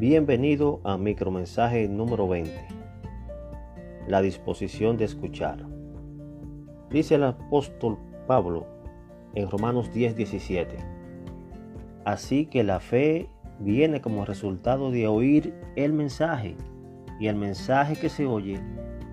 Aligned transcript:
Bienvenido 0.00 0.80
a 0.82 0.96
micromensaje 0.96 1.86
número 1.86 2.26
20. 2.26 2.50
La 4.08 4.22
disposición 4.22 4.96
de 4.96 5.04
escuchar. 5.04 5.66
Dice 6.88 7.16
el 7.16 7.24
apóstol 7.24 7.98
Pablo 8.26 8.66
en 9.34 9.50
Romanos 9.50 9.92
10:17. 9.92 10.78
Así 12.06 12.46
que 12.46 12.64
la 12.64 12.80
fe 12.80 13.28
viene 13.58 14.00
como 14.00 14.24
resultado 14.24 14.90
de 14.90 15.06
oír 15.06 15.52
el 15.76 15.92
mensaje 15.92 16.56
y 17.20 17.26
el 17.26 17.36
mensaje 17.36 17.94
que 17.94 18.08
se 18.08 18.24
oye 18.24 18.58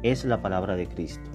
es 0.03 0.23
la 0.23 0.41
palabra 0.41 0.77
de 0.77 0.87
Cristo. 0.87 1.29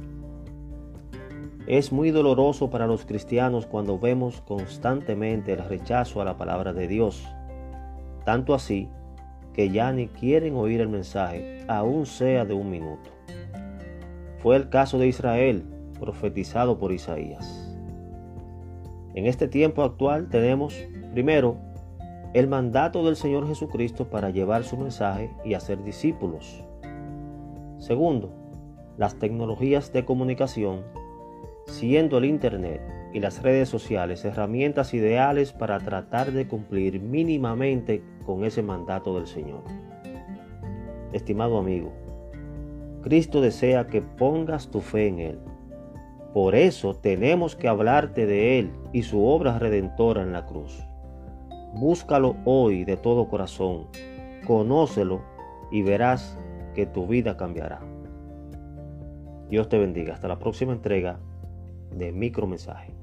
Es 1.67 1.93
muy 1.93 2.11
doloroso 2.11 2.71
para 2.71 2.87
los 2.87 3.05
cristianos 3.05 3.67
cuando 3.67 3.99
vemos 3.99 4.41
constantemente 4.41 5.53
el 5.53 5.63
rechazo 5.63 6.23
a 6.23 6.25
la 6.25 6.39
palabra 6.39 6.73
de 6.73 6.89
Dios. 6.89 7.23
Tanto 8.25 8.55
así 8.55 8.89
que 9.55 9.71
ya 9.71 9.93
ni 9.93 10.09
quieren 10.09 10.55
oír 10.57 10.81
el 10.81 10.89
mensaje, 10.89 11.65
aun 11.69 12.07
sea 12.07 12.45
de 12.45 12.55
un 12.55 12.71
minuto. 12.71 13.11
Fue 14.39 14.57
el 14.57 14.69
caso 14.69 14.99
de 14.99 15.07
Israel, 15.07 15.65
profetizado 16.01 16.79
por 16.79 16.93
Isaías. 16.93 17.73
En 19.15 19.27
este 19.27 19.47
tiempo 19.47 19.83
actual 19.83 20.29
tenemos, 20.31 20.75
primero, 21.13 21.57
el 22.35 22.49
mandato 22.49 23.05
del 23.05 23.17
Señor 23.17 23.47
Jesucristo 23.47 24.09
para 24.09 24.31
llevar 24.31 24.65
su 24.65 24.77
mensaje 24.79 25.31
y 25.45 25.55
hacer 25.55 25.85
discípulos. 25.85 26.65
Segundo, 27.79 28.33
las 28.97 29.19
tecnologías 29.19 29.93
de 29.93 30.05
comunicación, 30.05 30.83
siendo 31.73 32.19
el 32.19 32.27
Internet 32.27 32.81
y 33.13 33.21
las 33.21 33.43
redes 33.43 33.69
sociales 33.69 34.25
herramientas 34.25 34.95
ideales 34.95 35.53
para 35.53 35.79
tratar 35.81 36.33
de 36.33 36.47
cumplir 36.47 37.01
mínimamente 37.01 38.03
con 38.25 38.45
ese 38.45 38.63
mandato 38.63 39.17
del 39.17 39.27
Señor. 39.27 39.63
Estimado 41.13 41.59
amigo, 41.59 41.93
Cristo 43.03 43.41
desea 43.41 43.87
que 43.87 44.03
pongas 44.03 44.69
tu 44.71 44.81
fe 44.81 45.09
en 45.09 45.19
Él. 45.19 45.39
Por 46.33 46.55
eso 46.55 46.95
tenemos 46.95 47.57
que 47.57 47.69
hablarte 47.69 48.27
de 48.27 48.59
Él 48.59 48.71
y 48.93 49.03
su 49.03 49.25
obra 49.25 49.59
redentora 49.59 50.23
en 50.23 50.33
la 50.33 50.47
cruz. 50.47 50.87
Búscalo 51.75 52.37
hoy 52.45 52.85
de 52.85 52.97
todo 52.97 53.29
corazón, 53.29 53.89
conócelo 54.47 55.23
y 55.71 55.83
verás 55.83 56.39
que 56.75 56.87
tu 56.87 57.07
vida 57.07 57.37
cambiará. 57.37 57.81
Dios 59.51 59.69
te 59.69 59.79
bendiga. 59.79 60.15
Hasta 60.15 60.29
la 60.29 60.39
próxima 60.39 60.73
entrega 60.73 61.19
de 61.93 62.13
Micromensaje. 62.13 63.02